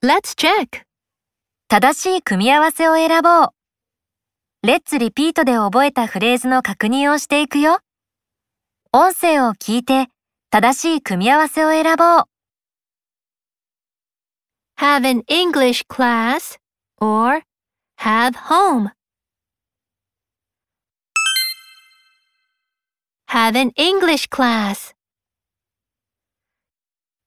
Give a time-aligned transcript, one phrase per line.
[0.00, 0.82] Let's check.
[1.66, 3.48] 正しい組み合わせを選ぼう。
[4.62, 7.80] レッツリピートで覚えたフレーズの確認をしていくよ。
[8.92, 10.06] 音声を聞いて
[10.50, 12.24] 正しい組み合わせを選ぼう。
[14.78, 16.60] Have an English class
[17.00, 17.42] or
[17.98, 18.92] have home.
[23.30, 24.94] Have an English class.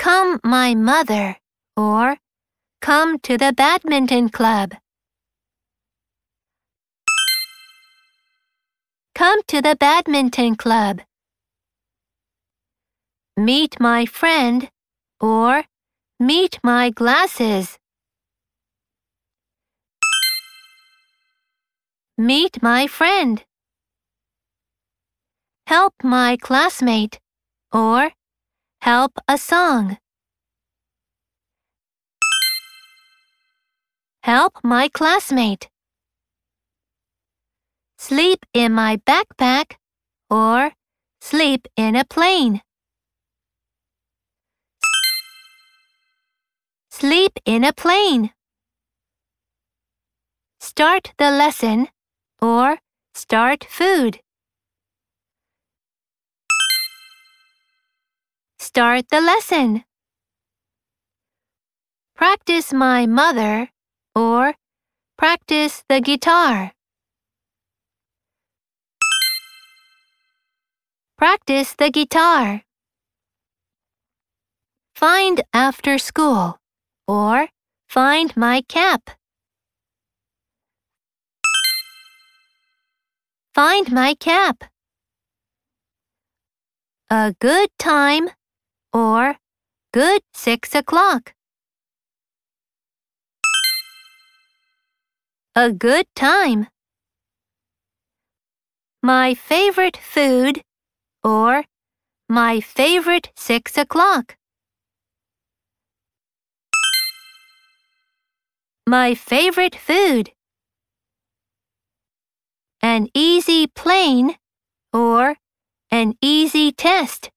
[0.00, 1.36] Come, my mother,
[1.76, 2.16] or
[2.80, 4.74] come to the badminton club.
[9.14, 11.00] Come to the badminton club.
[13.36, 14.70] Meet my friend,
[15.20, 15.64] or
[16.20, 17.78] meet my glasses.
[22.18, 23.44] Meet my friend.
[25.66, 27.18] Help my classmate,
[27.72, 28.12] or
[28.80, 29.98] help a song.
[34.26, 35.68] Help my classmate.
[37.96, 39.76] Sleep in my backpack,
[40.28, 40.72] or
[41.20, 42.60] sleep in a plane.
[46.90, 48.32] Sleep in a plane.
[50.58, 51.86] Start the lesson
[52.42, 52.78] or
[53.14, 54.18] start food.
[58.58, 59.84] Start the lesson.
[62.16, 63.70] Practice my mother
[64.16, 64.54] or
[65.18, 66.72] practice the guitar.
[71.18, 72.62] Practice the guitar.
[74.94, 76.58] Find after school
[77.06, 77.48] or
[77.88, 79.10] find my cap.
[83.54, 84.64] Find my cap.
[87.10, 88.30] A good time
[88.92, 89.36] or
[89.92, 91.35] good six o'clock.
[95.58, 96.66] A good time.
[99.02, 100.60] My favorite food
[101.24, 101.64] or
[102.28, 104.36] my favorite six o'clock.
[108.86, 110.32] My favorite food.
[112.82, 114.36] An easy plane
[114.92, 115.36] or
[115.90, 117.30] an easy test.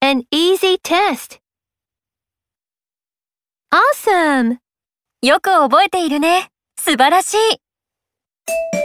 [0.00, 1.40] An easy test.
[3.74, 4.58] Awesome!
[5.20, 6.46] よく覚えているね。
[6.78, 8.83] 素晴らしい。